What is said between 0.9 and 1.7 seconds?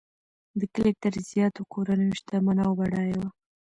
تر زیاتو